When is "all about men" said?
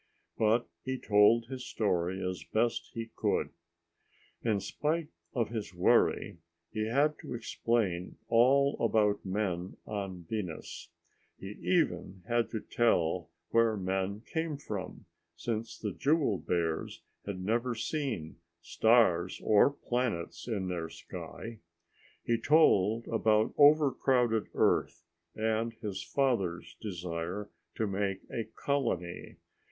8.27-9.77